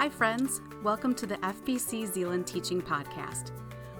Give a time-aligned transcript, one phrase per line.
[0.00, 0.62] Hi, friends.
[0.82, 3.50] Welcome to the FBC Zeeland Teaching Podcast.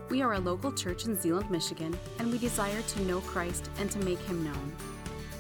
[0.09, 3.91] We are a local church in Zeeland, Michigan, and we desire to know Christ and
[3.91, 4.73] to make him known.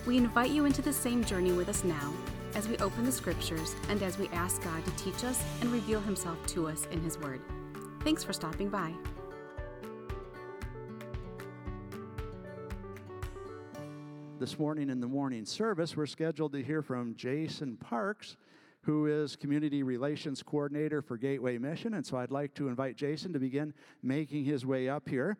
[0.05, 2.13] We invite you into the same journey with us now
[2.55, 5.99] as we open the scriptures and as we ask God to teach us and reveal
[5.99, 7.41] himself to us in his word.
[8.05, 8.93] Thanks for stopping by.
[14.39, 18.37] This morning in the morning service, we're scheduled to hear from Jason Parks
[18.83, 21.95] who is Community Relations Coordinator for Gateway Mission.
[21.95, 25.37] And so I'd like to invite Jason to begin making his way up here.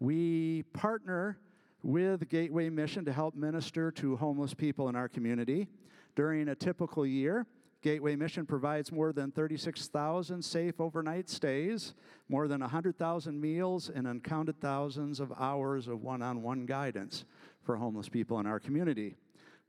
[0.00, 1.38] We partner
[1.82, 5.68] with Gateway Mission to help minister to homeless people in our community.
[6.16, 7.46] During a typical year,
[7.82, 11.94] Gateway Mission provides more than 36,000 safe overnight stays,
[12.28, 17.24] more than 100,000 meals, and uncounted thousands of hours of one on one guidance
[17.62, 19.16] for homeless people in our community.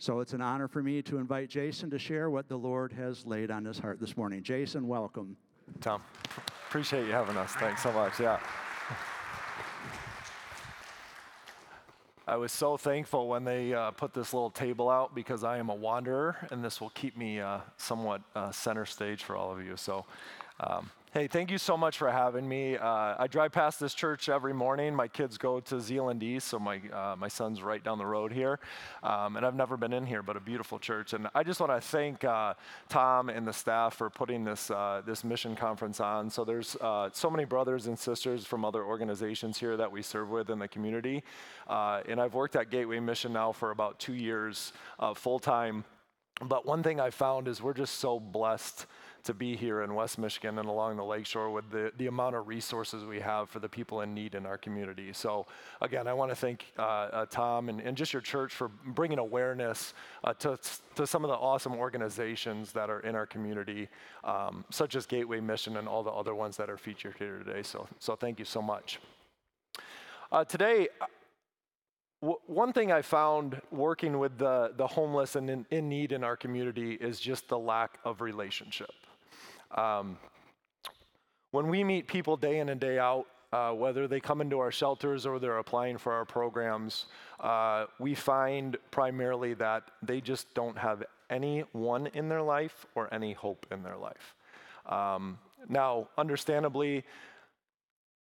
[0.01, 3.23] So it's an honor for me to invite Jason to share what the Lord has
[3.27, 4.41] laid on his heart this morning.
[4.41, 5.37] Jason, welcome.
[5.79, 6.01] Tom,
[6.67, 7.51] appreciate you having us.
[7.51, 8.19] Thanks so much.
[8.19, 8.39] Yeah.
[12.27, 15.69] I was so thankful when they uh, put this little table out because I am
[15.69, 19.63] a wanderer and this will keep me uh, somewhat uh, center stage for all of
[19.63, 19.77] you.
[19.77, 20.05] So
[20.59, 22.77] um, Hey, thank you so much for having me.
[22.77, 24.95] Uh, I drive past this church every morning.
[24.95, 28.31] My kids go to Zeeland East, so my, uh, my son's right down the road
[28.31, 28.61] here.
[29.03, 31.11] Um, and I've never been in here, but a beautiful church.
[31.11, 32.53] And I just want to thank uh,
[32.87, 36.29] Tom and the staff for putting this, uh, this mission conference on.
[36.29, 40.29] So there's uh, so many brothers and sisters from other organizations here that we serve
[40.29, 41.25] with in the community.
[41.67, 44.71] Uh, and I've worked at Gateway Mission now for about two years
[45.15, 45.83] full time.
[46.41, 48.87] But one thing I found is we're just so blessed
[49.23, 52.47] to be here in West Michigan and along the lakeshore with the, the amount of
[52.47, 55.13] resources we have for the people in need in our community.
[55.13, 55.45] So,
[55.81, 59.19] again, I want to thank uh, uh, Tom and, and, just your church for bringing
[59.19, 60.57] awareness uh, to,
[60.95, 63.87] to some of the awesome organizations that are in our community,
[64.23, 67.63] um, such as Gateway Mission and all the other ones that are featured here today.
[67.63, 68.99] So, so thank you so much.
[70.31, 71.05] Uh, today, uh,
[72.45, 76.37] one thing I found working with the, the homeless and in, in, need in our
[76.37, 78.91] community is just the lack of relationship.
[79.75, 80.17] Um,
[81.51, 84.71] when we meet people day in and day out, uh, whether they come into our
[84.71, 87.07] shelters or they're applying for our programs,
[87.39, 93.13] uh, we find primarily that they just don't have any one in their life or
[93.13, 94.35] any hope in their life.
[94.85, 95.37] Um,
[95.67, 97.03] now, understandably,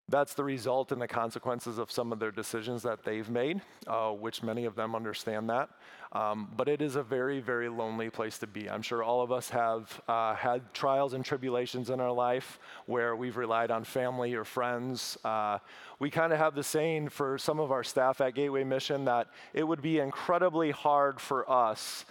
[0.10, 4.12] that's the result and the consequences of some of their decisions that they've made, uh,
[4.12, 5.70] which many of them understand that.
[6.14, 8.70] Um, but it is a very, very lonely place to be.
[8.70, 13.18] I'm sure all of us have uh, had trials and tribulations in our life where
[13.18, 15.18] we've relied on family or friends.
[15.26, 15.58] Uh,
[16.00, 19.28] we kind of have the saying for some of our staff at Gateway Mission that
[19.54, 22.06] it would be incredibly hard for us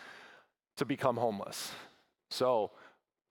[0.76, 1.72] to become homeless.
[2.28, 2.72] So,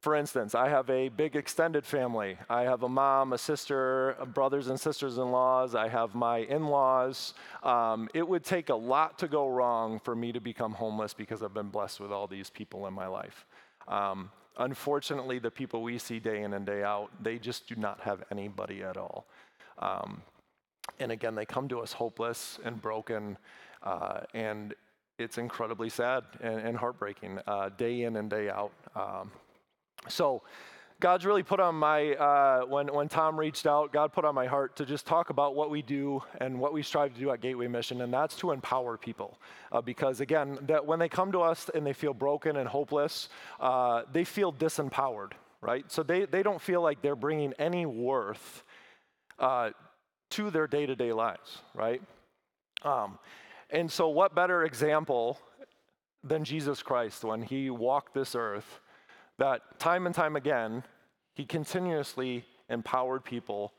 [0.06, 2.38] for instance, I have a big extended family.
[2.48, 5.74] I have a mom, a sister, brothers and sisters in laws.
[5.74, 7.34] I have my in laws.
[7.64, 11.42] Um, it would take a lot to go wrong for me to become homeless because
[11.42, 13.48] I've been blessed with all these people in my life.
[13.88, 14.30] Um,
[14.60, 18.24] unfortunately, the people we see day in and day out, they just do not have
[18.30, 19.26] anybody at all.
[19.80, 20.22] Um,
[21.00, 23.40] and again, they come to us hopeless and broken,
[23.82, 24.76] uh, and
[25.18, 28.72] it's incredibly sad and, and heartbreaking uh, day in and day out.
[30.08, 30.44] So,
[31.02, 34.46] God's really put on my, uh, when, when Tom reached out, God put on my
[34.46, 37.42] heart to just talk about what we do and what we strive to do at
[37.42, 39.38] Gateway Mission, and that's to empower people.
[39.74, 43.28] Uh, because again, that when they come to us and they feel broken and hopeless,
[43.60, 45.92] uh, they feel disempowered, right?
[45.92, 48.64] So they, they don't feel like they're bringing any worth
[49.38, 49.72] uh,
[50.32, 52.02] to their day to day lives, right?
[52.84, 53.20] Um,
[53.70, 55.40] and so, what better example
[56.24, 58.80] than Jesus Christ when he walked this earth?
[59.38, 60.84] That time and time again,
[61.34, 63.74] he continuously empowered people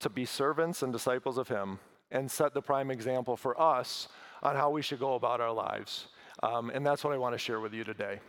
[0.00, 1.78] to be servants and disciples of him
[2.10, 4.08] and set the prime example for us
[4.42, 6.08] on how we should go about our lives.
[6.42, 8.20] Um, and that's what I want to share with you today.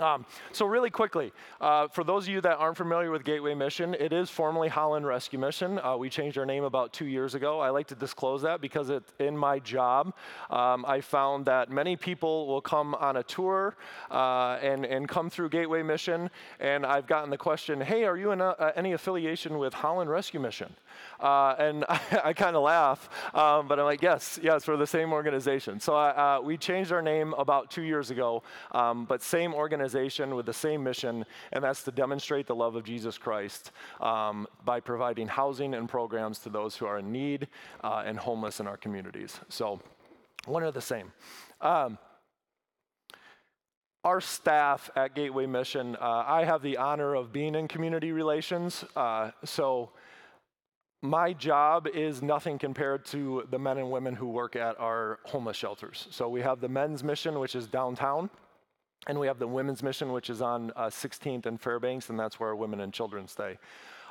[0.00, 3.94] Um, so, really quickly, uh, for those of you that aren't familiar with Gateway Mission,
[4.00, 5.78] it is formerly Holland Rescue Mission.
[5.78, 7.60] Uh, we changed our name about two years ago.
[7.60, 10.14] I like to disclose that because it, in my job,
[10.48, 13.76] um, I found that many people will come on a tour
[14.10, 18.30] uh, and, and come through Gateway Mission, and I've gotten the question, hey, are you
[18.30, 20.74] in a, any affiliation with Holland Rescue Mission?
[21.20, 24.86] Uh, and I, I kind of laugh, um, but I'm like, yes, yes, we're the
[24.86, 25.80] same organization.
[25.80, 30.46] So uh, we changed our name about two years ago, um, but same organization with
[30.46, 35.28] the same mission, and that's to demonstrate the love of Jesus Christ um, by providing
[35.28, 37.48] housing and programs to those who are in need
[37.82, 39.40] uh, and homeless in our communities.
[39.48, 39.80] So
[40.46, 41.12] one are the same.
[41.60, 41.98] Um,
[44.04, 48.84] our staff at Gateway Mission, uh, I have the honor of being in community relations.
[48.96, 49.90] Uh, so
[51.02, 55.56] my job is nothing compared to the men and women who work at our homeless
[55.56, 56.08] shelters.
[56.10, 58.30] So we have the men's mission, which is downtown,
[59.06, 62.38] and we have the women's mission, which is on uh, 16th and Fairbanks, and that's
[62.38, 63.58] where women and children stay.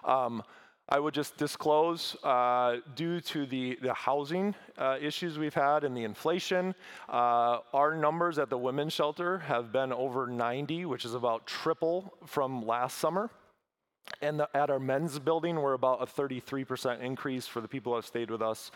[0.03, 0.43] Um,
[0.89, 5.95] I would just disclose, uh, due to the, the housing uh, issues we've had and
[5.95, 6.75] the inflation,
[7.07, 12.13] uh, our numbers at the women's shelter have been over 90, which is about triple
[12.25, 13.29] from last summer.
[14.21, 17.95] And the, at our men's building, we're about a 33% increase for the people who
[17.95, 18.71] have stayed with us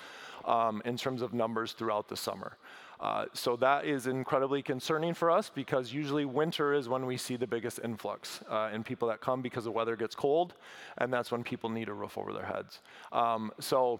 [0.46, 2.58] um, in terms of numbers throughout the summer.
[3.00, 7.36] Uh, so that is incredibly concerning for us because usually winter is when we see
[7.36, 10.54] the biggest influx uh, in people that come because the weather gets cold,
[10.98, 12.82] and that's when people need a roof over their heads.
[13.12, 14.00] Um, so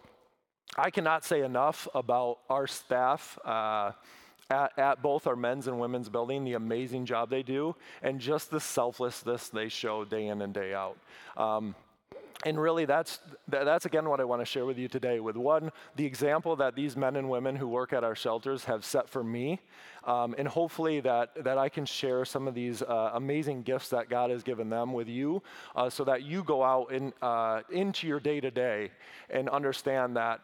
[0.78, 3.38] I cannot say enough about our staff.
[3.44, 3.92] Uh,
[4.50, 8.52] at, at, both our men's and women's building, the amazing job they do, and just
[8.52, 10.98] the selflessness they show day in and day out.
[11.36, 11.74] Um,
[12.44, 15.72] and really that's that's again what i want to share with you today with one
[15.96, 19.24] the example that these men and women who work at our shelters have set for
[19.24, 19.60] me
[20.04, 24.10] um, and hopefully that that i can share some of these uh, amazing gifts that
[24.10, 25.42] god has given them with you
[25.76, 28.92] uh, so that you go out in, uh, into your day to day
[29.30, 30.42] and understand that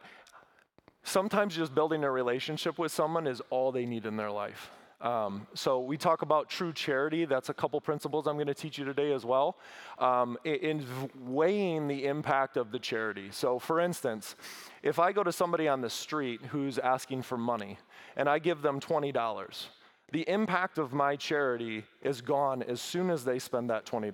[1.03, 4.71] sometimes just building a relationship with someone is all they need in their life
[5.01, 7.25] um, so we talk about true charity.
[7.25, 9.57] That's a couple principles I'm going to teach you today as well.
[9.97, 10.85] Um, in
[11.19, 13.29] weighing the impact of the charity.
[13.31, 14.35] So for instance,
[14.83, 17.77] if I go to somebody on the street who's asking for money
[18.15, 19.65] and I give them $20,
[20.11, 24.13] the impact of my charity is gone as soon as they spend that $20,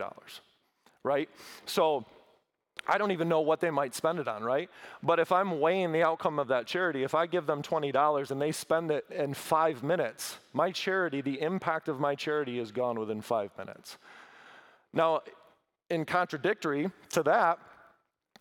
[1.03, 1.29] right?
[1.65, 2.05] So
[2.87, 4.69] I don't even know what they might spend it on, right?
[5.03, 8.41] But if I'm weighing the outcome of that charity, if I give them $20 and
[8.41, 12.97] they spend it in five minutes, my charity, the impact of my charity is gone
[12.99, 13.97] within five minutes.
[14.93, 15.21] Now,
[15.89, 17.59] in contradictory to that,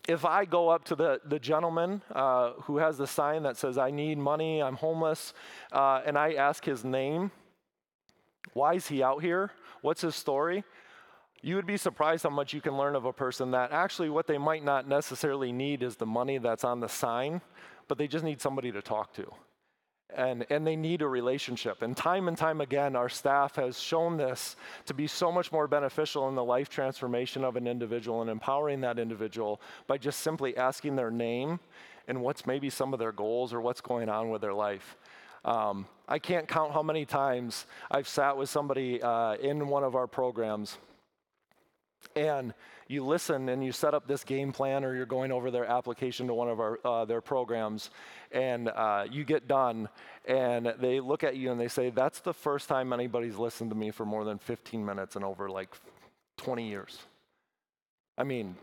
[0.07, 3.77] if I go up to the, the gentleman uh, who has the sign that says,
[3.77, 5.33] I need money, I'm homeless,
[5.73, 7.31] uh, and I ask his name,
[8.53, 9.51] why is he out here?
[9.81, 10.63] What's his story?
[11.41, 14.27] You would be surprised how much you can learn of a person that actually what
[14.27, 17.41] they might not necessarily need is the money that's on the sign,
[17.87, 19.31] but they just need somebody to talk to.
[20.15, 21.81] And, and they need a relationship.
[21.81, 24.55] And time and time again, our staff has shown this
[24.85, 28.81] to be so much more beneficial in the life transformation of an individual and empowering
[28.81, 31.59] that individual by just simply asking their name
[32.07, 34.95] and what's maybe some of their goals or what's going on with their life.
[35.43, 39.95] Um, I can't count how many times I've sat with somebody uh, in one of
[39.95, 40.77] our programs
[42.17, 42.53] and
[42.87, 46.27] you listen and you set up this game plan or you're going over their application
[46.27, 47.89] to one of our uh, their programs
[48.31, 49.87] and uh, you get done
[50.25, 53.75] and they look at you and they say that's the first time anybody's listened to
[53.75, 55.69] me for more than 15 minutes in over like
[56.37, 56.99] 20 years.
[58.17, 58.55] I mean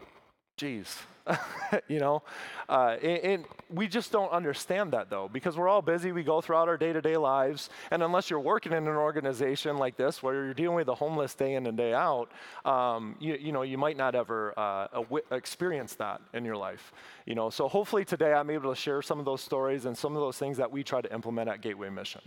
[0.56, 1.02] geez
[1.88, 2.22] you know?
[2.68, 6.12] Uh, and, and, we just don't understand that though, because we're all busy.
[6.12, 7.70] We go throughout our day to day lives.
[7.90, 11.34] And unless you're working in an organization like this where you're dealing with the homeless
[11.34, 12.30] day in and day out,
[12.64, 15.02] um, you, you, know, you might not ever uh,
[15.32, 16.92] experience that in your life.
[17.26, 20.14] You know, so hopefully today I'm able to share some of those stories and some
[20.14, 22.20] of those things that we try to implement at Gateway Mission.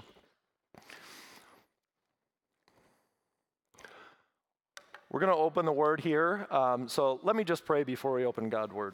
[5.09, 6.47] We're going to open the word here.
[6.51, 8.93] Um, so let me just pray before we open God's word.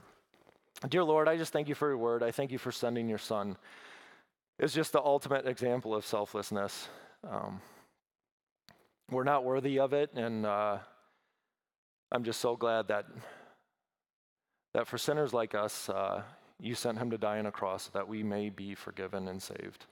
[0.88, 2.22] Dear Lord, I just thank you for your word.
[2.22, 3.58] I thank you for sending your son.
[4.60, 6.88] It's just the ultimate example of selflessness.
[7.28, 7.62] Um,
[9.10, 10.78] we're not worthy of it, and uh,
[12.12, 13.06] I'm just so glad that
[14.74, 16.24] that for sinners like us, uh,
[16.60, 19.42] you sent him to die on a cross so that we may be forgiven and
[19.42, 19.86] saved.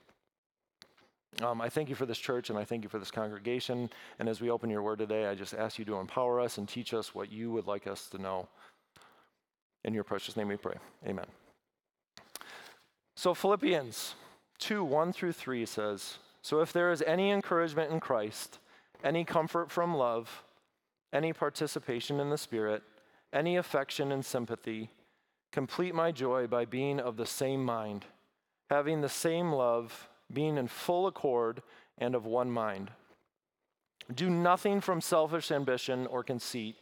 [1.40, 3.88] Um, I thank you for this church and I thank you for this congregation.
[4.18, 6.68] And as we open your word today, I just ask you to empower us and
[6.68, 8.48] teach us what you would like us to know.
[9.84, 10.76] In your precious name we pray.
[11.06, 11.24] Amen.
[13.16, 14.14] So, Philippians
[14.58, 18.58] 2 1 through 3 says, So if there is any encouragement in Christ,
[19.02, 20.44] any comfort from love,
[21.12, 22.82] any participation in the Spirit,
[23.32, 24.90] any affection and sympathy,
[25.50, 28.04] complete my joy by being of the same mind,
[28.70, 31.62] having the same love being in full accord
[31.98, 32.90] and of one mind.
[34.14, 36.76] Do nothing from selfish ambition or conceit,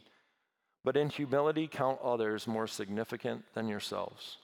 [0.84, 4.38] but in humility count others more significant than yourselves.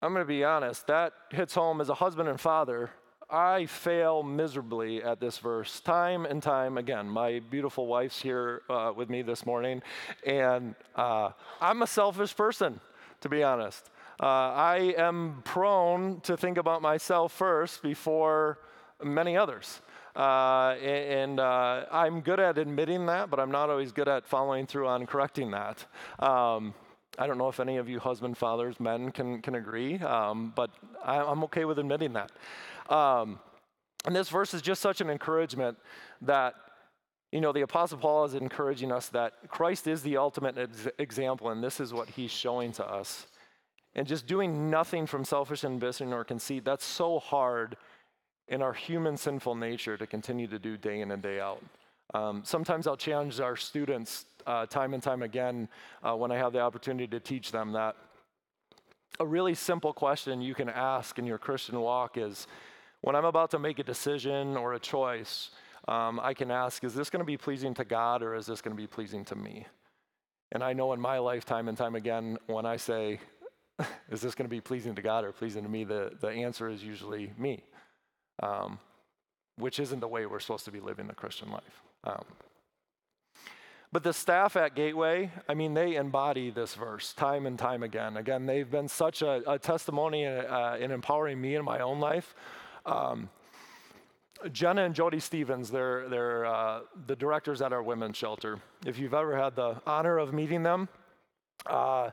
[0.00, 2.90] I'm going to be honest, that hits home as a husband and father.
[3.28, 7.08] I fail miserably at this verse time and time again.
[7.08, 9.82] My beautiful wife's here uh, with me this morning,
[10.24, 12.80] and uh, I'm a selfish person,
[13.20, 13.90] to be honest.
[14.20, 18.58] Uh, I am prone to think about myself first before
[19.02, 19.80] many others.
[20.16, 24.66] Uh, and uh, I'm good at admitting that, but I'm not always good at following
[24.66, 25.84] through on correcting that.
[26.18, 26.74] Um,
[27.16, 30.70] I don't know if any of you husband, fathers, men can, can agree, um, but
[31.04, 32.32] I, am okay with admitting that.
[32.92, 33.38] Um,
[34.04, 35.78] and this verse is just such an encouragement
[36.22, 36.54] that,
[37.30, 41.50] you know, the Apostle Paul is encouraging us that Christ is the ultimate ex- example,
[41.50, 43.26] and this is what he's showing to us.
[43.98, 47.76] And just doing nothing from selfish ambition or conceit, that's so hard
[48.46, 51.60] in our human sinful nature to continue to do day in and day out.
[52.14, 55.68] Um, sometimes I'll challenge our students uh, time and time again
[56.04, 57.96] uh, when I have the opportunity to teach them that
[59.18, 62.46] a really simple question you can ask in your Christian walk is
[63.00, 65.50] when I'm about to make a decision or a choice,
[65.88, 68.62] um, I can ask, is this going to be pleasing to God or is this
[68.62, 69.66] going to be pleasing to me?
[70.52, 73.18] And I know in my lifetime time and time again, when I say,
[74.10, 76.68] is this going to be pleasing to God or pleasing to me, the, the answer
[76.68, 77.62] is usually me,
[78.42, 78.78] um,
[79.56, 81.82] which isn't the way we're supposed to be living the Christian life.
[82.04, 82.24] Um,
[83.90, 88.18] but the staff at Gateway, I mean, they embody this verse time and time again.
[88.18, 92.34] Again, they've been such a, a testimony uh, in empowering me in my own life.
[92.84, 93.30] Um,
[94.52, 98.60] Jenna and Jody Stevens, they're, they're uh, the directors at our women's shelter.
[98.86, 100.88] If you've ever had the honor of meeting them,
[101.66, 102.10] uh,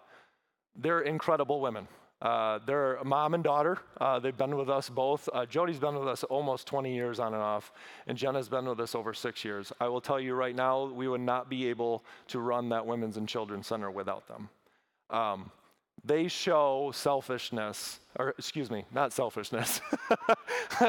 [0.75, 1.87] they're incredible women.
[2.21, 3.77] Uh, they're mom and daughter.
[3.99, 5.27] Uh, they've been with us both.
[5.33, 7.71] Uh, Jody's been with us almost 20 years on and off,
[8.07, 9.71] and Jenna's been with us over six years.
[9.79, 13.17] I will tell you right now, we would not be able to run that Women's
[13.17, 14.49] and Children's Center without them.
[15.09, 15.51] Um,
[16.03, 19.81] they show selfishness, or excuse me, not selfishness.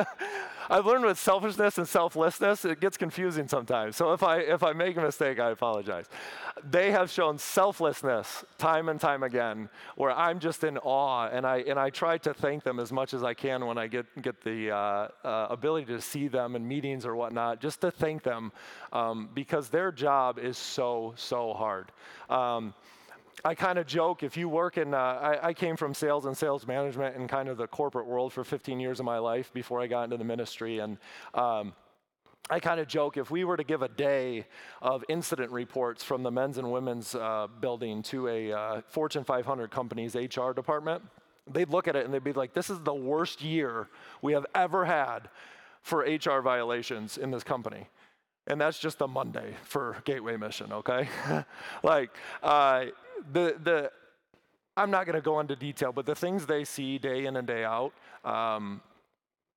[0.68, 3.96] I've learned with selfishness and selflessness, it gets confusing sometimes.
[3.96, 6.06] So if I if I make a mistake, I apologize.
[6.68, 11.58] They have shown selflessness time and time again, where I'm just in awe, and I
[11.58, 14.42] and I try to thank them as much as I can when I get get
[14.42, 18.50] the uh, uh, ability to see them in meetings or whatnot, just to thank them
[18.92, 21.92] um, because their job is so so hard.
[22.28, 22.74] Um,
[23.44, 26.36] I kind of joke if you work in, uh, I, I, came from sales and
[26.36, 29.80] sales management and kind of the corporate world for 15 years of my life before
[29.80, 30.78] I got into the ministry.
[30.78, 30.96] And
[31.34, 31.74] um,
[32.48, 34.46] I kind of joke if we were to give a day
[34.80, 39.70] of incident reports from the men's and women's uh, building to a uh, Fortune 500
[39.70, 41.02] company's HR department,
[41.50, 43.88] they'd look at it and they'd be like, this is the worst year
[44.22, 45.28] we have ever had
[45.82, 47.88] for HR violations in this company.
[48.48, 51.08] And that's just a Monday for Gateway Mission, okay?
[51.82, 52.10] like,
[52.42, 52.86] uh,
[53.32, 53.90] the, the,
[54.76, 57.46] I'm not going to go into detail, but the things they see day in and
[57.46, 57.92] day out,
[58.24, 58.80] um,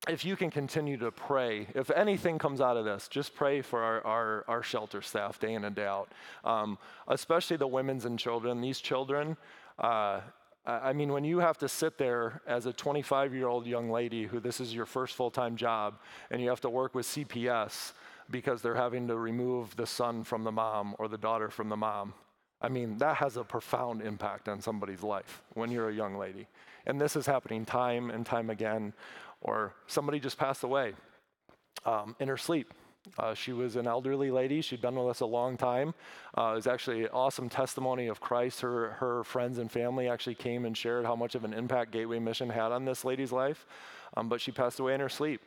[0.07, 3.81] if you can continue to pray, if anything comes out of this, just pray for
[3.81, 6.09] our, our, our shelter staff day in and day out,
[6.45, 6.77] um,
[7.09, 8.61] especially the women's and children.
[8.61, 9.35] These children,
[9.77, 10.21] uh,
[10.65, 14.25] I mean, when you have to sit there as a 25 year old young lady
[14.25, 15.99] who this is your first full time job
[16.31, 17.93] and you have to work with CPS
[18.29, 21.77] because they're having to remove the son from the mom or the daughter from the
[21.77, 22.13] mom.
[22.61, 26.47] I mean, that has a profound impact on somebody's life when you're a young lady.
[26.85, 28.93] And this is happening time and time again.
[29.41, 30.93] Or somebody just passed away
[31.85, 32.73] um, in her sleep.
[33.17, 34.61] Uh, she was an elderly lady.
[34.61, 35.93] She'd been with us a long time.
[36.37, 38.59] Uh, it was actually an awesome testimony of Christ.
[38.59, 42.19] Her, her friends and family actually came and shared how much of an impact Gateway
[42.19, 43.65] Mission had on this lady's life.
[44.17, 45.41] Um, but she passed away in her sleep.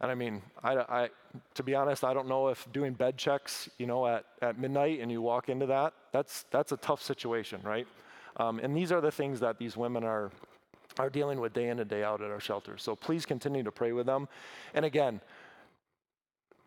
[0.00, 1.08] And I mean, I, I,
[1.54, 5.00] to be honest, I don't know if doing bed checks, you know, at, at midnight
[5.00, 7.86] and you walk into that, that's, that's a tough situation, right?
[8.36, 10.30] Um, and these are the things that these women are,
[10.98, 12.82] are dealing with day in and day out at our shelters.
[12.82, 14.28] So please continue to pray with them.
[14.74, 15.20] And again,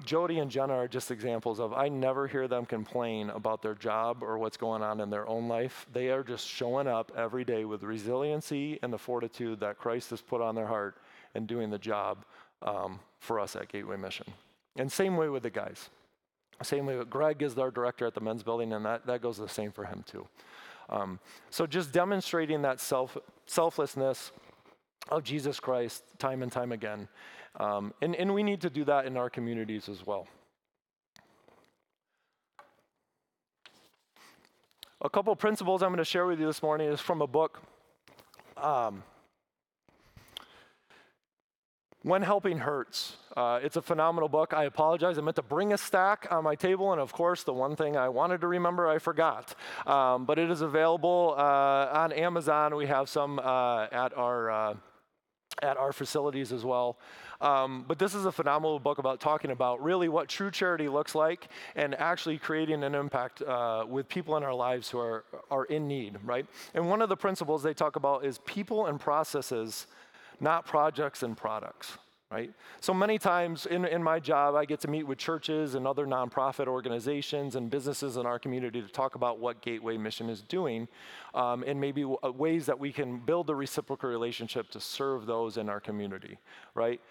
[0.05, 4.23] Jody and Jenna are just examples of I never hear them complain about their job
[4.23, 5.85] or what's going on in their own life.
[5.93, 10.21] They are just showing up every day with resiliency and the fortitude that Christ has
[10.21, 10.97] put on their heart
[11.35, 12.25] and doing the job
[12.63, 14.25] um, for us at Gateway Mission.
[14.75, 15.89] And same way with the guys.
[16.63, 19.49] Same way, Greg is our director at the men's building, and that, that goes the
[19.49, 20.27] same for him too.
[20.89, 24.31] Um, so just demonstrating that self, selflessness
[25.09, 27.07] of Jesus Christ time and time again.
[27.59, 30.27] Um, and, and we need to do that in our communities as well.
[35.01, 37.61] A couple principles I'm going to share with you this morning is from a book
[38.55, 39.03] um,
[42.03, 43.15] when Helping Hurts.
[43.37, 44.53] Uh, it's a phenomenal book.
[44.53, 45.17] I apologize.
[45.17, 47.95] I meant to bring a stack on my table, and of course, the one thing
[47.95, 49.55] I wanted to remember, I forgot.
[49.85, 52.75] Um, but it is available uh, on Amazon.
[52.75, 54.73] We have some uh, at our uh,
[55.61, 56.97] at our facilities as well.
[57.39, 61.15] Um, but this is a phenomenal book about talking about really what true charity looks
[61.15, 65.65] like and actually creating an impact uh, with people in our lives who are, are
[65.65, 66.45] in need, right?
[66.75, 69.87] And one of the principles they talk about is people and processes
[70.41, 71.97] not projects and products.
[72.31, 72.51] right?
[72.79, 76.07] So many times in, in my job, I get to meet with churches and other
[76.07, 80.87] nonprofit organizations and businesses in our community to talk about what Gateway Mission is doing
[81.35, 85.25] um, and maybe w- uh, ways that we can build a reciprocal relationship to serve
[85.25, 86.39] those in our community,
[86.73, 87.01] right?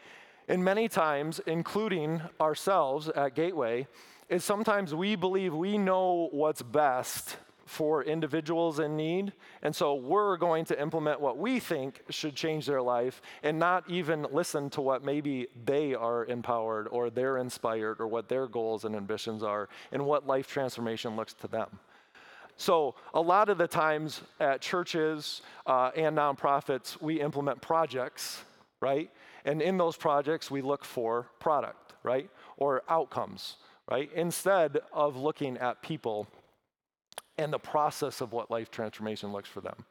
[0.49, 3.87] And many times, including ourselves at Gateway,
[4.29, 7.37] is sometimes we believe we know what's best
[7.71, 9.33] for individuals in need.
[9.63, 13.89] And so we're going to implement what we think should change their life and not
[13.89, 18.85] even listen to what maybe they are empowered or they're inspired or what their goals
[18.85, 21.79] and ambitions are and what life transformation looks to them.
[22.57, 28.43] So, a lot of the times at churches uh, and nonprofits, we implement projects,
[28.81, 29.11] right?
[29.45, 32.29] And in those projects, we look for product, right?
[32.57, 33.59] Or outcomes,
[33.89, 34.11] right?
[34.13, 36.27] Instead of looking at people
[37.41, 39.85] and the process of what life transformation looks for them.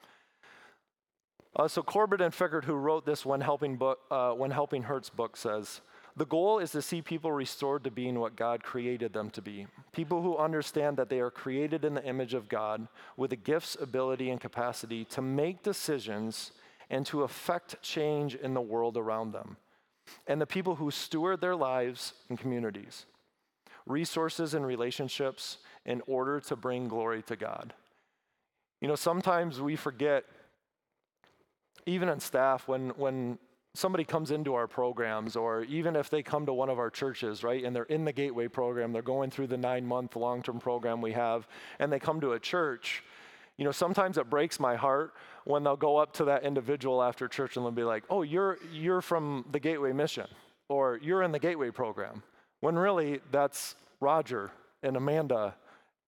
[1.55, 5.09] Uh, so Corbett and Fikkert, who wrote this When Helping, book, uh, when Helping Hurts
[5.09, 5.81] book, says,
[6.15, 9.67] the goal is to see people restored to being what God created them to be.
[9.93, 13.77] People who understand that they are created in the image of God with the gifts,
[13.79, 16.51] ability, and capacity to make decisions
[16.89, 19.57] and to affect change in the world around them.
[20.27, 23.05] And the people who steward their lives and communities,
[23.89, 27.73] resources and relationships, in order to bring glory to God.
[28.79, 30.23] You know, sometimes we forget,
[31.85, 33.39] even in staff, when, when
[33.73, 37.43] somebody comes into our programs, or even if they come to one of our churches,
[37.43, 40.59] right, and they're in the Gateway program, they're going through the nine month long term
[40.59, 41.47] program we have,
[41.79, 43.03] and they come to a church,
[43.59, 47.27] you know, sometimes it breaks my heart when they'll go up to that individual after
[47.27, 50.27] church and they'll be like, oh, you're, you're from the Gateway mission,
[50.69, 52.23] or you're in the Gateway program.
[52.61, 54.51] When really, that's Roger
[54.83, 55.55] and Amanda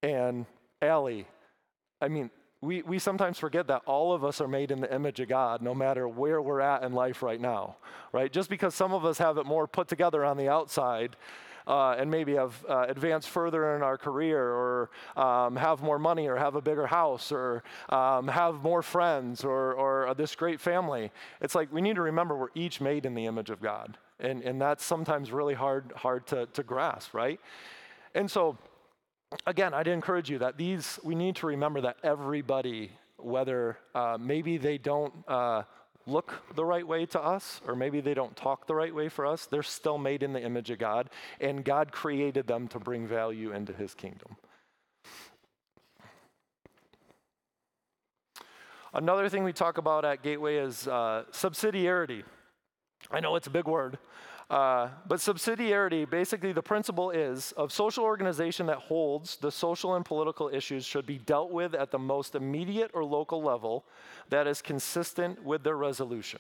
[0.04, 0.46] and
[0.82, 1.28] Allie.
[2.02, 2.30] I mean,
[2.62, 5.62] we, we sometimes forget that all of us are made in the image of God,
[5.62, 7.78] no matter where we're at in life right now,
[8.12, 8.32] right?
[8.32, 11.16] Just because some of us have it more put together on the outside
[11.68, 16.28] uh, and maybe have uh, advanced further in our career or um, have more money
[16.28, 21.12] or have a bigger house or um, have more friends or, or this great family.
[21.42, 23.98] It's like we need to remember we're each made in the image of God.
[24.22, 27.40] And, and that's sometimes really hard, hard to, to grasp, right?
[28.14, 28.58] And so,
[29.48, 34.58] again, I'd encourage you that these, we need to remember that everybody, whether uh, maybe
[34.58, 35.64] they don't uh,
[36.06, 39.26] look the right way to us, or maybe they don't talk the right way for
[39.26, 43.08] us, they're still made in the image of God, and God created them to bring
[43.08, 44.36] value into his kingdom.
[48.94, 52.24] Another thing we talk about at Gateway is uh, subsidiarity.
[53.12, 53.98] I know it's a big word,
[54.50, 60.04] uh, but subsidiarity, basically, the principle is of social organization that holds the social and
[60.04, 63.86] political issues should be dealt with at the most immediate or local level
[64.30, 66.40] that is consistent with their resolution.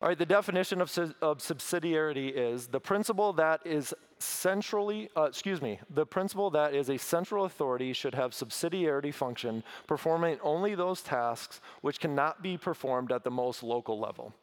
[0.00, 5.60] All right, the definition of, of subsidiarity is the principle that is centrally, uh, excuse
[5.62, 11.02] me, the principle that is a central authority should have subsidiarity function, performing only those
[11.02, 14.34] tasks which cannot be performed at the most local level.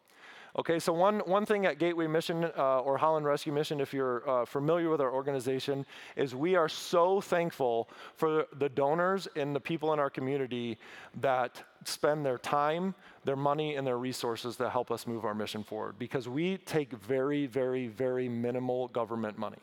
[0.56, 4.30] Okay, so one, one thing at Gateway Mission uh, or Holland Rescue Mission, if you're
[4.30, 5.84] uh, familiar with our organization,
[6.16, 10.78] is we are so thankful for the donors and the people in our community
[11.22, 12.94] that spend their time,
[13.26, 16.92] their money, and their resources to help us move our mission forward because we take
[16.92, 19.58] very, very, very minimal government money.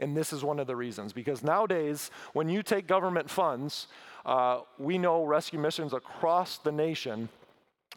[0.00, 3.86] And this is one of the reasons because nowadays, when you take government funds,
[4.24, 7.28] uh, we know rescue missions across the nation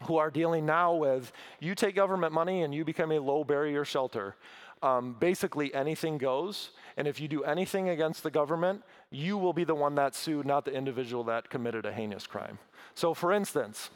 [0.04, 3.84] who are dealing now with you take government money and you become a low barrier
[3.84, 4.36] shelter.
[4.82, 6.70] Um, basically, anything goes.
[6.96, 10.46] And if you do anything against the government, you will be the one that's sued,
[10.46, 12.58] not the individual that committed a heinous crime.
[12.94, 13.90] So, for instance,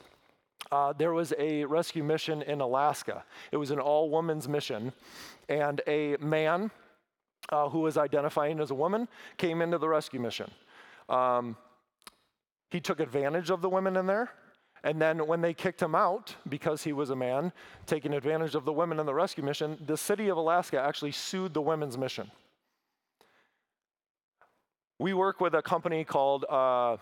[0.72, 3.24] uh, there was a rescue mission in Alaska.
[3.52, 4.92] It was an all women's mission,
[5.48, 6.70] and a man
[7.50, 10.50] uh, who was identifying as a woman came into the rescue mission.
[11.08, 11.56] Um,
[12.70, 14.30] he took advantage of the women in there.
[14.82, 17.52] And then when they kicked him out because he was a man
[17.86, 21.52] taking advantage of the women in the rescue mission, the city of Alaska actually sued
[21.52, 22.30] the women's mission.
[24.98, 26.96] We work with a company called uh,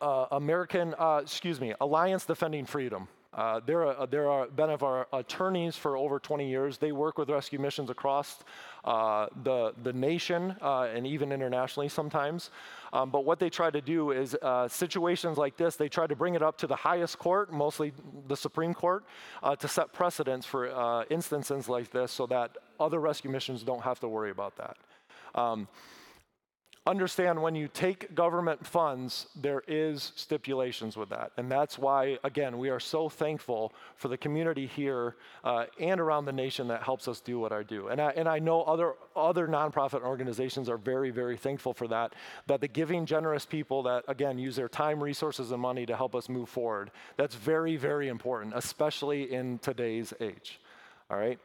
[0.00, 3.08] uh, American, uh, excuse me, Alliance Defending Freedom.
[3.34, 6.76] Uh, they're, a, been of our attorneys for over 20 years.
[6.76, 8.44] They work with rescue missions across
[8.84, 12.50] uh, the, the nation uh, and even internationally sometimes.
[12.92, 16.14] Um, but what they try to do is uh, situations like this, they try to
[16.14, 17.94] bring it up to the highest court, mostly
[18.28, 19.04] the Supreme Court,
[19.42, 23.82] uh, to set precedents for uh, instances like this so that other rescue missions don't
[23.82, 24.76] have to worry about that.
[25.34, 25.68] Um,
[26.84, 31.30] understand when you take government funds, there is stipulations with that.
[31.36, 35.14] And that's why, again, we are so thankful for the community here
[35.44, 37.86] uh, and around the nation that helps us do what I do.
[37.86, 42.14] And I, and I know other, other nonprofit organizations are very, very thankful for that,
[42.48, 46.16] that the giving, generous people that, again, use their time, resources, and money to help
[46.16, 46.90] us move forward.
[47.16, 50.58] That's very, very important, especially in today's age.
[51.08, 51.38] All right?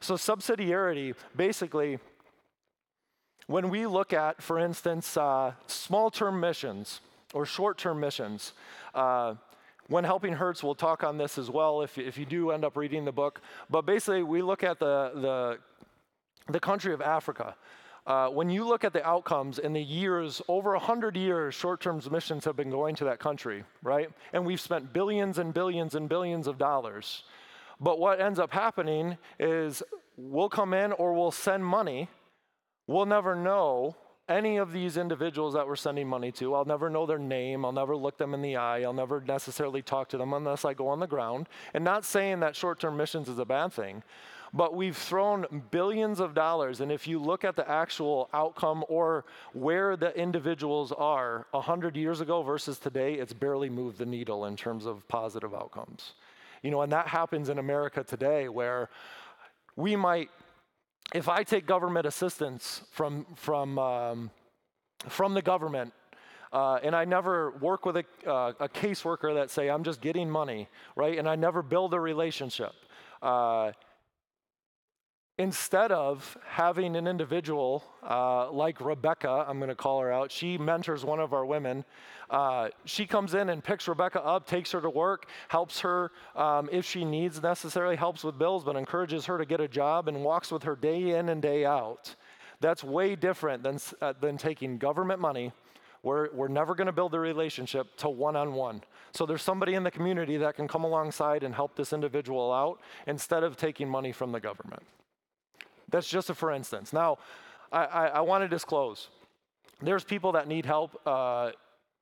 [0.00, 1.98] So, subsidiarity basically
[3.46, 7.00] when we look at, for instance, uh, small term missions
[7.32, 8.52] or short term missions,
[8.94, 9.34] uh,
[9.88, 12.76] when Helping Hurts, we'll talk on this as well if, if you do end up
[12.76, 13.42] reading the book.
[13.68, 15.58] But basically, we look at the, the,
[16.52, 17.54] the country of Africa.
[18.06, 22.00] Uh, when you look at the outcomes in the years, over 100 years, short term
[22.10, 24.10] missions have been going to that country, right?
[24.32, 27.24] And we've spent billions and billions and billions of dollars.
[27.80, 29.82] But what ends up happening is
[30.16, 32.08] we'll come in or we'll send money
[32.86, 33.96] We'll never know
[34.28, 36.54] any of these individuals that we're sending money to.
[36.54, 37.64] I'll never know their name.
[37.64, 38.82] I'll never look them in the eye.
[38.82, 41.48] I'll never necessarily talk to them unless I go on the ground.
[41.74, 44.02] And not saying that short term missions is a bad thing,
[44.54, 46.80] but we've thrown billions of dollars.
[46.80, 52.20] And if you look at the actual outcome or where the individuals are 100 years
[52.22, 56.12] ago versus today, it's barely moved the needle in terms of positive outcomes.
[56.62, 58.88] You know, and that happens in America today where
[59.76, 60.30] we might
[61.12, 64.30] if I take government assistance from, from, um,
[65.08, 65.92] from the government,
[66.52, 70.30] uh, and I never work with a, uh, a caseworker that say, I'm just getting
[70.30, 71.18] money, right?
[71.18, 72.72] And I never build a relationship.
[73.20, 73.72] Uh,
[75.38, 80.58] instead of having an individual uh, like Rebecca, I'm going to call her out, she
[80.58, 81.84] mentors one of our women.
[82.30, 86.68] Uh, she comes in and picks Rebecca up, takes her to work, helps her um,
[86.70, 90.22] if she needs necessarily, helps with bills, but encourages her to get a job and
[90.22, 92.14] walks with her day in and day out.
[92.60, 95.52] That's way different than, uh, than taking government money.
[96.04, 98.82] We're, we're never going to build a relationship to one on one.
[99.12, 102.80] So there's somebody in the community that can come alongside and help this individual out
[103.06, 104.82] instead of taking money from the government.
[105.90, 106.92] That's just a for instance.
[106.92, 107.18] Now,
[107.72, 109.08] I, I, I want to disclose
[109.82, 111.50] there's people that need help uh,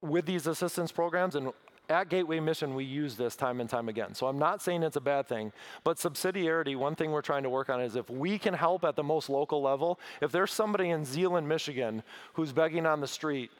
[0.00, 1.52] with these assistance programs, and
[1.88, 4.14] at Gateway Mission, we use this time and time again.
[4.14, 5.52] So I'm not saying it's a bad thing,
[5.84, 8.96] but subsidiarity, one thing we're trying to work on is if we can help at
[8.96, 12.02] the most local level, if there's somebody in Zeeland, Michigan
[12.34, 13.50] who's begging on the street,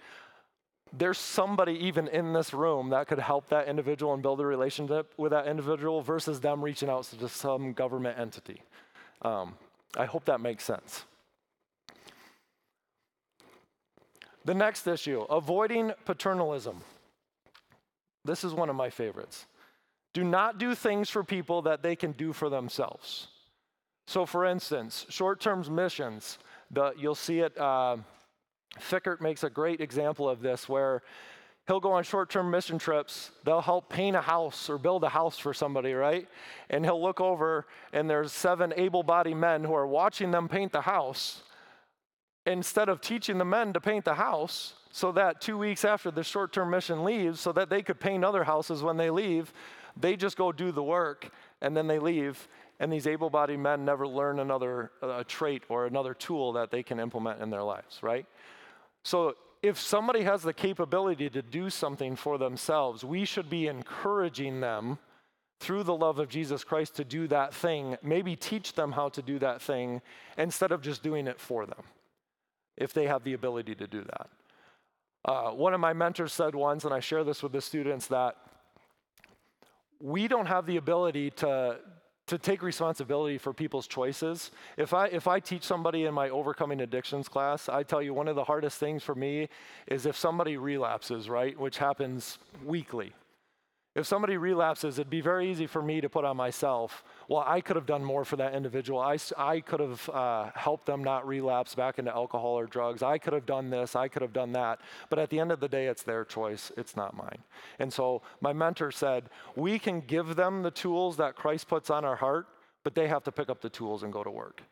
[0.92, 5.12] there's somebody even in this room that could help that individual and build a relationship
[5.16, 8.62] with that individual versus them reaching out to some government entity.
[9.22, 9.54] Um,
[9.96, 11.04] I hope that makes sense.
[14.44, 16.80] The next issue avoiding paternalism.
[18.24, 19.46] This is one of my favorites.
[20.14, 23.28] Do not do things for people that they can do for themselves.
[24.06, 26.38] So, for instance, short term missions,
[26.70, 27.56] the, you'll see it.
[27.58, 27.98] Uh,
[28.78, 31.02] Fikkert makes a great example of this where
[31.66, 33.30] he'll go on short term mission trips.
[33.44, 36.28] They'll help paint a house or build a house for somebody, right?
[36.70, 40.72] And he'll look over, and there's seven able bodied men who are watching them paint
[40.72, 41.42] the house.
[42.44, 46.24] Instead of teaching the men to paint the house, so that two weeks after the
[46.24, 49.52] short term mission leaves, so that they could paint other houses when they leave,
[49.96, 52.48] they just go do the work and then they leave.
[52.80, 56.82] And these able bodied men never learn another uh, trait or another tool that they
[56.82, 58.26] can implement in their lives, right?
[59.04, 64.60] So if somebody has the capability to do something for themselves, we should be encouraging
[64.60, 64.98] them
[65.60, 69.22] through the love of Jesus Christ to do that thing, maybe teach them how to
[69.22, 70.02] do that thing
[70.36, 71.84] instead of just doing it for them,
[72.76, 74.28] if they have the ability to do that.
[75.24, 78.36] Uh, one of my mentors said once, and I share this with the students, that
[80.00, 81.78] we don't have the ability to,
[82.26, 84.50] to take responsibility for people's choices.
[84.76, 88.28] If I, if I teach somebody in my overcoming addictions class, I tell you one
[88.28, 89.48] of the hardest things for me
[89.86, 93.12] is if somebody relapses, right, which happens weekly.
[93.94, 97.60] If somebody relapses, it'd be very easy for me to put on myself, well, I
[97.60, 98.98] could have done more for that individual.
[98.98, 103.02] I, I could have uh, helped them not relapse back into alcohol or drugs.
[103.02, 103.94] I could have done this.
[103.94, 104.80] I could have done that.
[105.10, 106.72] But at the end of the day, it's their choice.
[106.78, 107.42] It's not mine.
[107.78, 112.02] And so my mentor said, we can give them the tools that Christ puts on
[112.02, 112.46] our heart,
[112.84, 114.62] but they have to pick up the tools and go to work.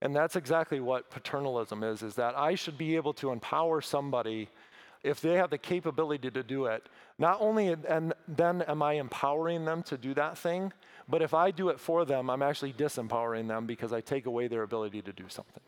[0.00, 4.48] And that's exactly what paternalism is, is that I should be able to empower somebody
[5.02, 9.64] if they have the capability to do it, not only and then am I empowering
[9.64, 10.72] them to do that thing,
[11.08, 14.48] but if I do it for them, I'm actually disempowering them because I take away
[14.48, 15.62] their ability to do something.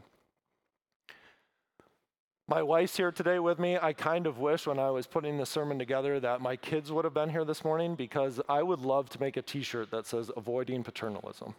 [2.49, 3.79] My wife's here today with me.
[3.81, 7.05] I kind of wish when I was putting the sermon together that my kids would
[7.05, 10.07] have been here this morning because I would love to make a t shirt that
[10.07, 11.55] says avoiding paternalism.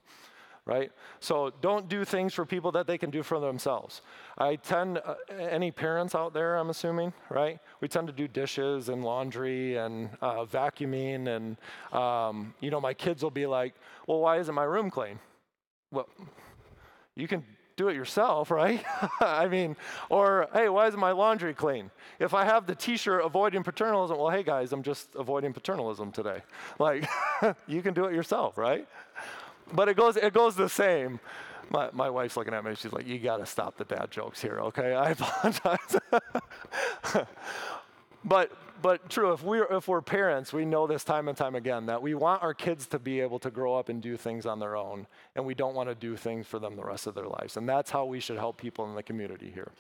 [0.65, 0.91] Right?
[1.19, 4.02] So don't do things for people that they can do for themselves.
[4.38, 7.60] I tend, uh, any parents out there, I'm assuming, right?
[7.82, 11.58] We tend to do dishes and laundry and uh, vacuuming, and
[11.97, 13.73] um, you know, my kids will be like,
[14.08, 15.19] "Well, why isn't my room clean?"
[15.91, 16.08] Well,
[17.15, 17.43] you can
[17.76, 18.84] do it yourself, right?
[19.19, 19.76] I mean,
[20.10, 21.91] or hey, why isn't my laundry clean?
[22.19, 26.41] If I have the T-shirt avoiding paternalism, well, hey guys, I'm just avoiding paternalism today.
[26.80, 27.08] Like,
[27.67, 28.88] you can do it yourself, right?
[29.71, 31.19] But it goes, it goes the same.
[31.69, 32.76] My, my wife's looking at me.
[32.76, 35.97] She's like, "You got to stop the dad jokes here, okay?" I apologize.
[38.26, 38.52] but
[38.84, 42.02] but true, if we're, if we're parents, we know this time and time again that
[42.02, 44.76] we want our kids to be able to grow up and do things on their
[44.76, 47.56] own, and we don't want to do things for them the rest of their lives.
[47.56, 49.71] And that's how we should help people in the community here.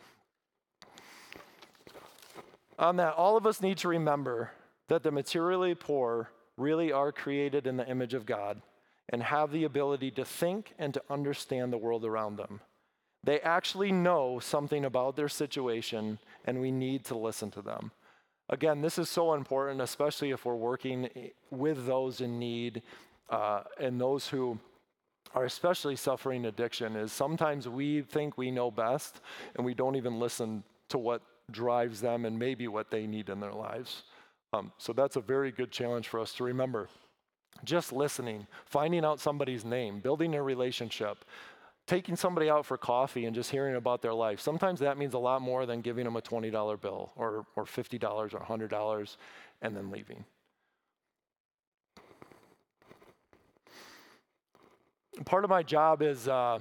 [2.79, 4.51] On that, all of us need to remember
[4.87, 8.61] that the materially poor really are created in the image of God
[9.09, 12.61] and have the ability to think and to understand the world around them.
[13.23, 17.91] They actually know something about their situation, and we need to listen to them.
[18.49, 21.09] Again, this is so important, especially if we're working
[21.49, 22.81] with those in need
[23.29, 24.59] uh, and those who
[25.33, 29.21] are especially suffering addiction is sometimes we think we know best
[29.55, 33.39] and we don't even listen to what drives them and maybe what they need in
[33.39, 34.03] their lives.
[34.53, 36.89] Um, so that's a very good challenge for us to remember.
[37.63, 41.23] Just listening, finding out somebody's name, building a relationship,
[41.87, 45.19] taking somebody out for coffee and just hearing about their life, sometimes that means a
[45.19, 49.17] lot more than giving them a $20 bill or, or $50 or $100
[49.61, 50.23] and then leaving.
[55.25, 56.59] Part of my job is uh,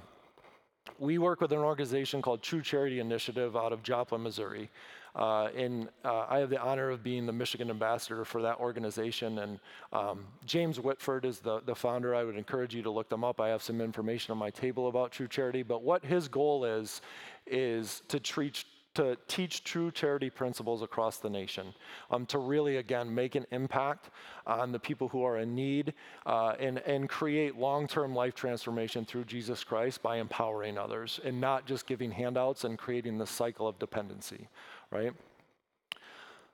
[0.99, 4.71] we work with an organization called True Charity Initiative out of Joplin, Missouri.
[5.15, 9.39] Uh, and uh, I have the honor of being the Michigan ambassador for that organization.
[9.39, 9.61] And
[9.93, 12.15] um, James Whitford is the, the founder.
[12.15, 13.41] I would encourage you to look them up.
[13.41, 15.63] I have some information on my table about True Charity.
[15.63, 17.03] But what his goal is,
[17.47, 21.75] is to treat to teach true charity principles across the nation,
[22.11, 24.11] um, to really, again, make an impact
[24.47, 25.95] on the people who are in need
[26.27, 31.41] uh, and, and create long term life transformation through Jesus Christ by empowering others and
[31.41, 34.49] not just giving handouts and creating the cycle of dependency
[34.93, 35.13] right?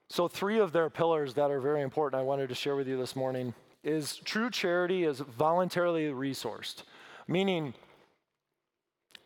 [0.08, 2.96] So, three of their pillars that are very important I wanted to share with you
[2.96, 3.52] this morning
[3.84, 6.84] is true charity is voluntarily resourced,
[7.26, 7.74] meaning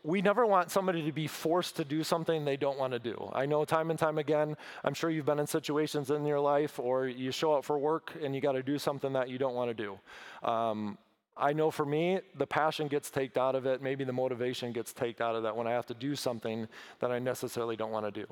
[0.03, 3.31] we never want somebody to be forced to do something they don't want to do.
[3.33, 6.77] I know time and time again, I'm sure you've been in situations in your life
[6.77, 9.55] or you show up for work and you got to do something that you don't
[9.55, 10.47] want to do.
[10.47, 10.97] Um,
[11.37, 14.93] I know for me, the passion gets taken out of it, maybe the motivation gets
[14.93, 16.67] taken out of that when I have to do something
[16.99, 18.27] that I necessarily don't want to do.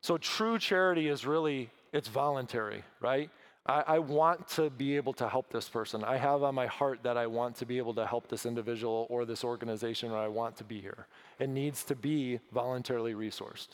[0.00, 3.30] So true charity is really, it's voluntary, right?
[3.66, 6.04] I, I, want to be able to help this person.
[6.04, 9.06] I have on my heart that I want to be able to help this individual
[9.08, 11.06] or this organization, or I want to be here.
[11.38, 13.68] It needs to be voluntarily resourced.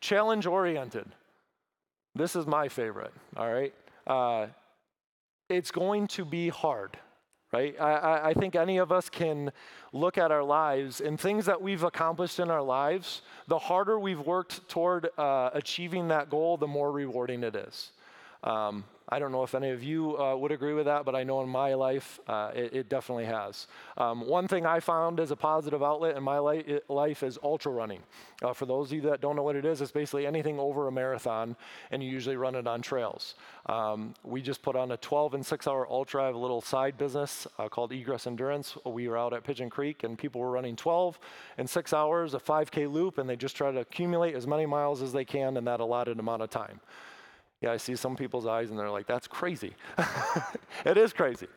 [0.00, 1.06] Challenge oriented.
[2.14, 3.74] This is my favorite, all right?
[4.06, 4.46] Uh,
[5.48, 6.98] it's going to be hard
[7.52, 7.80] right?
[7.80, 9.52] I, I, think any of us can
[9.92, 14.20] look at our lives and things that we've accomplished in our lives, the harder we've
[14.20, 17.92] worked toward uh, achieving that goal, the more rewarding it is.
[18.44, 21.22] Um, I don't know if any of you uh, would agree with that, but I
[21.22, 23.68] know in my life uh, it, it, definitely has.
[23.96, 27.70] Um, one thing I found as a positive outlet in my li- life is ultra
[27.70, 28.00] running.
[28.42, 30.88] Uh, for those of you that don't know what it is, it's basically anything over
[30.88, 31.54] a marathon,
[31.92, 33.36] and you usually run it on trails.
[33.66, 36.24] Um, we just put on a 12 and 6 hour ultra.
[36.24, 38.76] I have a little side business uh, called Egress Endurance.
[38.84, 41.16] We were out at Pigeon Creek, and people were running 12
[41.58, 45.00] and 6 hours, a 5K loop, and they just try to accumulate as many miles
[45.00, 46.80] as they can in that allotted amount of time.
[47.60, 49.74] Yeah, I see some people's eyes and they're like, that's crazy.
[50.84, 51.48] it is crazy.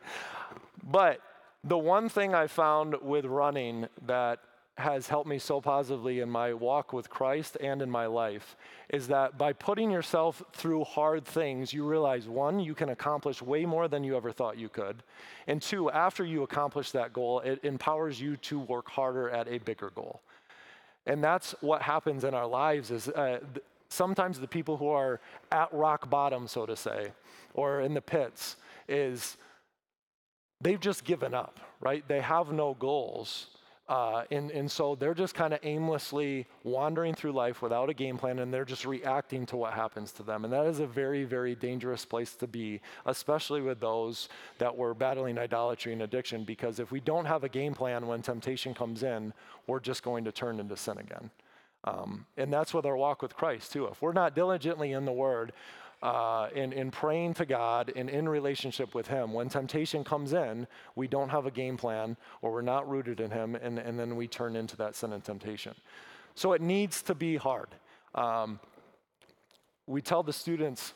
[0.82, 1.20] But
[1.62, 4.40] the one thing I found with running that
[4.78, 8.56] has helped me so positively in my walk with Christ and in my life
[8.88, 13.66] is that by putting yourself through hard things, you realize one, you can accomplish way
[13.66, 15.02] more than you ever thought you could.
[15.46, 19.58] And two, after you accomplish that goal, it empowers you to work harder at a
[19.58, 20.22] bigger goal.
[21.06, 23.40] And that's what happens in our lives is uh,
[23.90, 25.20] sometimes the people who are
[25.52, 27.12] at rock bottom, so to say,
[27.52, 28.56] or in the pits,
[28.88, 29.36] is
[30.60, 32.06] they've just given up, right?
[32.08, 33.48] They have no goals.
[33.88, 38.16] Uh, and, and so they're just kind of aimlessly wandering through life without a game
[38.16, 40.44] plan and they're just reacting to what happens to them.
[40.44, 44.94] And that is a very, very dangerous place to be, especially with those that were
[44.94, 49.02] battling idolatry and addiction, because if we don't have a game plan when temptation comes
[49.02, 49.34] in,
[49.66, 51.28] we're just going to turn into sin again.
[51.84, 53.86] Um, and that's with our walk with Christ, too.
[53.86, 55.52] If we're not diligently in the Word,
[56.02, 59.32] uh, in, in praying to God and in relationship with Him.
[59.32, 60.66] When temptation comes in,
[60.96, 64.16] we don't have a game plan or we're not rooted in Him, and, and then
[64.16, 65.74] we turn into that sin and temptation.
[66.34, 67.68] So it needs to be hard.
[68.14, 68.60] Um,
[69.86, 70.94] we tell the students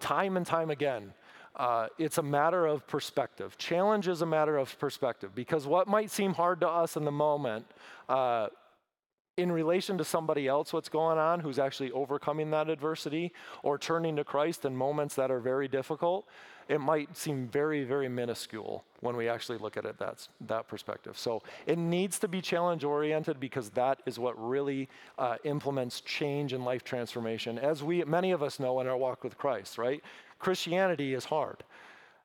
[0.00, 1.12] time and time again
[1.56, 3.56] uh, it's a matter of perspective.
[3.58, 7.12] Challenge is a matter of perspective because what might seem hard to us in the
[7.12, 7.64] moment,
[8.08, 8.48] uh,
[9.36, 14.16] in relation to somebody else, what's going on who's actually overcoming that adversity or turning
[14.16, 16.28] to Christ in moments that are very difficult,
[16.68, 21.18] it might seem very, very minuscule when we actually look at it that's that perspective.
[21.18, 26.52] So it needs to be challenge oriented because that is what really uh, implements change
[26.52, 29.78] and life transformation, as we many of us know in our walk with Christ.
[29.78, 30.02] Right?
[30.38, 31.64] Christianity is hard.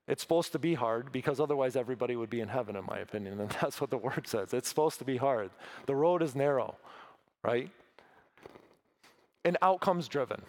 [0.09, 3.39] It's supposed to be hard because otherwise everybody would be in heaven, in my opinion.
[3.39, 4.53] And that's what the word says.
[4.53, 5.51] It's supposed to be hard.
[5.85, 6.77] The road is narrow,
[7.43, 7.69] right?
[9.45, 10.41] And outcomes driven.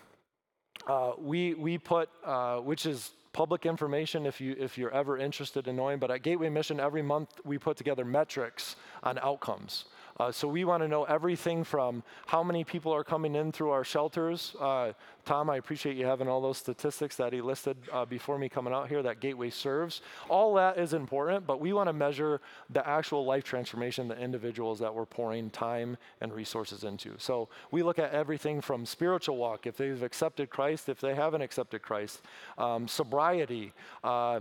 [0.87, 5.69] Uh, we, we put, uh, which is public information if, you, if you're ever interested
[5.69, 9.85] in knowing, but at Gateway Mission, every month we put together metrics on outcomes.
[10.19, 13.71] Uh, so we want to know everything from how many people are coming in through
[13.71, 14.55] our shelters.
[14.61, 14.93] Uh,
[15.25, 18.73] Tom, I appreciate you having all those statistics that he listed uh, before me coming
[18.73, 20.03] out here that Gateway serves.
[20.29, 24.79] All that is important, but we want to measure the actual life transformation, the individuals
[24.81, 27.15] that we're pouring time and resources into.
[27.19, 31.43] So we look at everything from spiritual walk, if they've accepted Christ, if they haven't
[31.43, 32.23] accepted Christ,
[32.59, 34.41] um, sobriety, uh,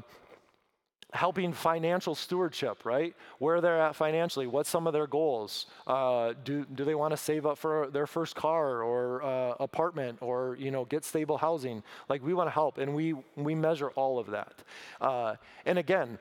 [1.11, 3.15] helping financial stewardship, right?
[3.39, 5.65] Where they're at financially, what's some of their goals?
[5.87, 10.19] Uh, do, do they want to save up for their first car or uh, apartment
[10.21, 11.83] or, you know, get stable housing?
[12.09, 14.53] Like we want to help and we, we measure all of that.
[15.01, 16.19] Uh, and again,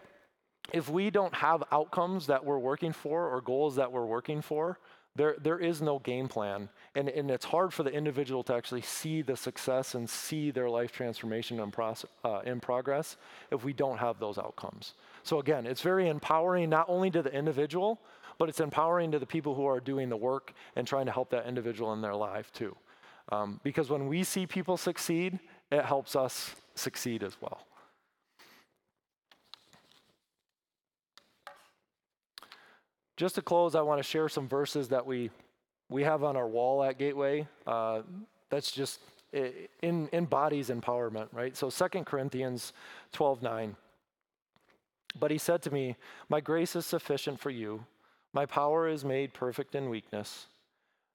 [0.72, 4.78] if we don't have outcomes that we're working for or goals that we're working for,
[5.16, 6.68] there, there is no game plan.
[6.94, 10.70] And, and it's hard for the individual to actually see the success and see their
[10.70, 13.16] life transformation in, process, uh, in progress
[13.50, 14.94] if we don't have those outcomes.
[15.24, 18.00] So, again, it's very empowering not only to the individual,
[18.38, 21.30] but it's empowering to the people who are doing the work and trying to help
[21.30, 22.76] that individual in their life too.
[23.30, 25.38] Um, because when we see people succeed,
[25.70, 27.67] it helps us succeed as well.
[33.18, 35.30] Just to close, I want to share some verses that we
[35.90, 37.48] we have on our wall at Gateway.
[37.66, 38.02] Uh,
[38.48, 39.00] that's just
[39.32, 41.56] in embodies empowerment, right?
[41.56, 42.72] So 2 Corinthians
[43.12, 43.76] 12 9.
[45.18, 45.96] But he said to me,
[46.28, 47.84] My grace is sufficient for you.
[48.32, 50.46] My power is made perfect in weakness.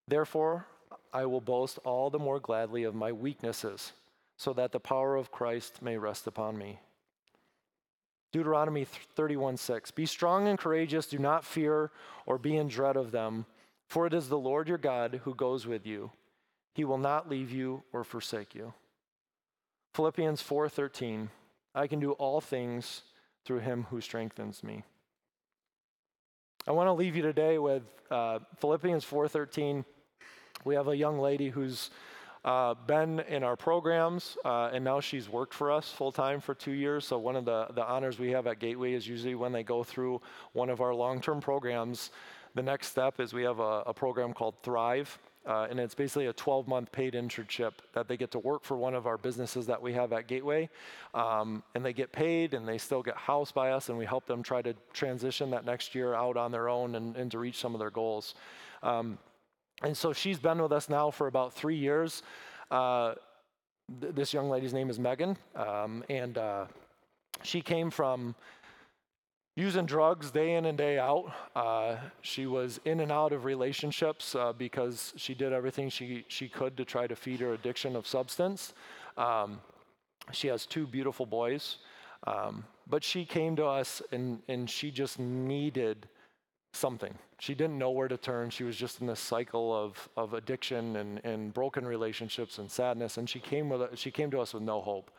[0.05, 0.65] Therefore,
[1.13, 3.93] I will boast all the more gladly of my weaknesses,
[4.35, 6.79] so that the power of Christ may rest upon me.
[8.33, 9.91] Deuteronomy 31 6.
[9.91, 11.91] Be strong and courageous, do not fear
[12.25, 13.45] or be in dread of them,
[13.87, 16.11] for it is the Lord your God who goes with you.
[16.73, 18.73] He will not leave you or forsake you.
[19.93, 21.29] Philippians 4:13
[21.75, 23.03] I can do all things
[23.45, 24.83] through him who strengthens me.
[26.67, 29.85] I want to leave you today with uh, Philippians 4:13.
[30.65, 31.91] We have a young lady who's
[32.45, 36.53] uh, been in our programs, uh, and now she's worked for us full time for
[36.53, 37.05] two years.
[37.05, 39.83] So, one of the, the honors we have at Gateway is usually when they go
[39.83, 42.11] through one of our long term programs.
[42.55, 45.17] The next step is we have a, a program called Thrive.
[45.45, 48.77] Uh, and it's basically a 12 month paid internship that they get to work for
[48.77, 50.69] one of our businesses that we have at Gateway.
[51.13, 54.25] Um, and they get paid and they still get housed by us, and we help
[54.25, 57.57] them try to transition that next year out on their own and, and to reach
[57.57, 58.35] some of their goals.
[58.83, 59.17] Um,
[59.83, 62.23] and so she's been with us now for about three years.
[62.71, 63.13] Uh,
[64.01, 66.65] th- this young lady's name is Megan, um, and uh,
[67.43, 68.35] she came from
[69.55, 71.31] using drugs day in and day out.
[71.55, 76.47] Uh, she was in and out of relationships uh, because she did everything she, she
[76.47, 78.73] could to try to feed her addiction of substance.
[79.17, 79.59] Um,
[80.31, 81.77] she has two beautiful boys.
[82.25, 86.07] Um, but she came to us and, and she just needed
[86.73, 87.13] something.
[87.39, 88.49] She didn't know where to turn.
[88.49, 93.17] She was just in this cycle of, of addiction and, and broken relationships and sadness.
[93.17, 95.11] And she came, with she came to us with no hope.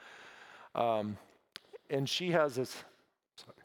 [0.74, 1.16] Um,
[1.88, 2.76] and she has this,
[3.36, 3.56] sorry,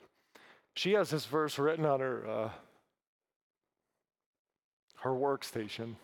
[0.75, 2.49] she has this verse written on her, uh,
[5.02, 5.95] her workstation.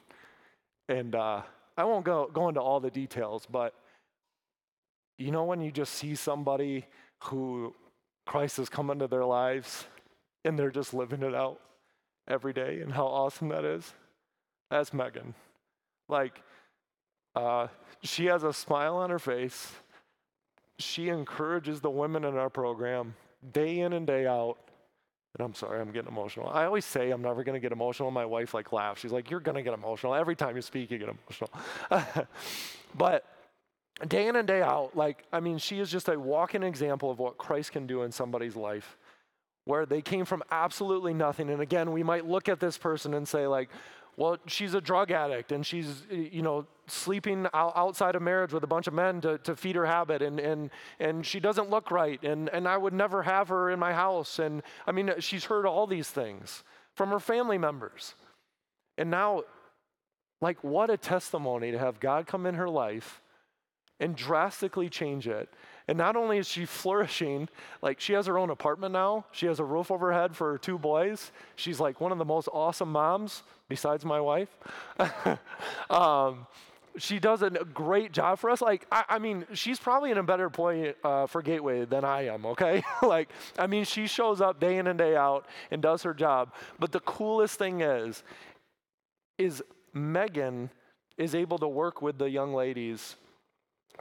[0.89, 1.41] And uh,
[1.77, 3.73] I won't go, go into all the details, but
[5.17, 6.85] you know when you just see somebody
[7.23, 7.73] who
[8.25, 9.85] Christ has come into their lives
[10.43, 11.59] and they're just living it out?
[12.27, 13.93] Every day and how awesome that is?
[14.69, 15.33] That's Megan.
[16.07, 16.41] Like,
[17.35, 17.67] uh,
[18.01, 19.71] she has a smile on her face.
[20.79, 23.15] She encourages the women in our program
[23.53, 24.57] day in and day out.
[25.37, 26.49] And I'm sorry, I'm getting emotional.
[26.49, 28.09] I always say I'm never going to get emotional.
[28.09, 29.01] My wife like laughs.
[29.01, 30.91] She's like, "You're going to get emotional every time you speak.
[30.91, 31.51] You get emotional."
[32.97, 33.25] but
[34.07, 37.19] day in and day out, like, I mean, she is just a walking example of
[37.19, 38.97] what Christ can do in somebody's life
[39.65, 41.49] where they came from absolutely nothing.
[41.49, 43.69] And again, we might look at this person and say, like,
[44.17, 48.67] well, she's a drug addict and she's, you know, sleeping outside of marriage with a
[48.67, 52.23] bunch of men to, to feed her habit and, and, and she doesn't look right
[52.23, 54.39] and, and I would never have her in my house.
[54.39, 56.63] And I mean, she's heard all these things
[56.93, 58.13] from her family members.
[58.97, 59.43] And now,
[60.39, 63.21] like, what a testimony to have God come in her life
[63.99, 65.49] and drastically change it.
[65.87, 67.47] And not only is she flourishing,
[67.81, 70.53] like she has her own apartment now, she has a roof over her head for
[70.53, 71.31] her two boys.
[71.55, 74.49] She's like one of the most awesome moms, besides my wife.
[75.89, 76.47] um,
[76.97, 78.61] she does a great job for us.
[78.61, 82.27] Like, I, I mean, she's probably in a better point uh, for Gateway than I
[82.27, 82.83] am, okay?
[83.03, 83.29] like,
[83.59, 86.53] I mean, she shows up day in and day out and does her job.
[86.79, 88.23] But the coolest thing is,
[89.37, 89.61] is
[89.93, 90.69] Megan
[91.17, 93.15] is able to work with the young ladies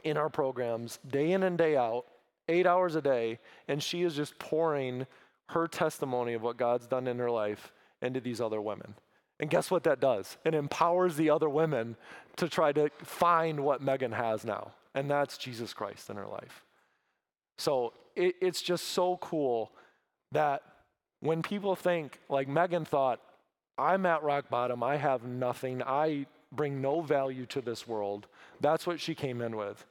[0.03, 2.05] in our programs day in and day out,
[2.47, 5.05] eight hours a day, and she is just pouring
[5.49, 7.71] her testimony of what God's done in her life
[8.01, 8.95] into these other women.
[9.39, 10.37] And guess what that does?
[10.45, 11.97] It empowers the other women
[12.37, 16.63] to try to find what Megan has now, and that's Jesus Christ in her life.
[17.57, 19.71] So it, it's just so cool
[20.31, 20.61] that
[21.19, 23.19] when people think, like Megan thought,
[23.77, 28.27] I'm at rock bottom, I have nothing, I bring no value to this world,
[28.61, 29.85] that's what she came in with.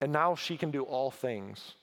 [0.00, 1.74] And now she can do all things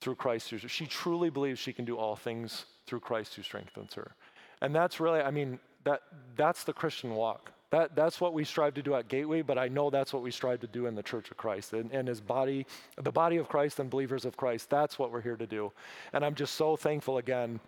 [0.00, 3.94] through Christ who she truly believes she can do all things through Christ who strengthens
[3.94, 4.14] her.
[4.60, 6.02] And that's really, I mean, that
[6.36, 7.52] that's the Christian walk.
[7.70, 10.30] That, that's what we strive to do at Gateway, but I know that's what we
[10.30, 12.66] strive to do in the Church of Christ and, and his body,
[13.02, 14.70] the body of Christ and believers of Christ.
[14.70, 15.72] That's what we're here to do.
[16.12, 17.58] And I'm just so thankful again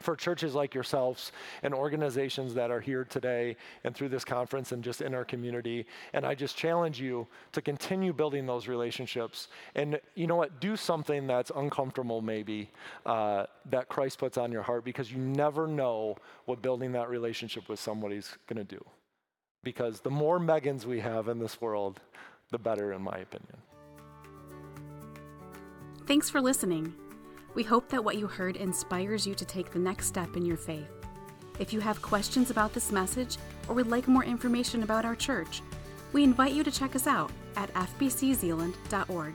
[0.00, 1.32] for churches like yourselves
[1.62, 5.86] and organizations that are here today and through this conference and just in our community.
[6.12, 9.48] And I just challenge you to continue building those relationships.
[9.74, 10.60] And you know what?
[10.60, 12.70] Do something that's uncomfortable, maybe,
[13.04, 16.16] uh, that Christ puts on your heart because you never know
[16.46, 18.82] what building that relationship with somebody's going to do.
[19.62, 22.00] Because the more Megans we have in this world,
[22.50, 23.58] the better, in my opinion.
[26.06, 26.94] Thanks for listening.
[27.54, 30.56] We hope that what you heard inspires you to take the next step in your
[30.56, 30.88] faith.
[31.58, 33.36] If you have questions about this message
[33.68, 35.62] or would like more information about our church,
[36.12, 39.34] we invite you to check us out at fbczeeland.org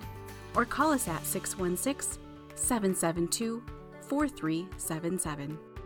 [0.56, 2.20] or call us at 616
[2.56, 3.64] 772
[4.02, 5.77] 4377.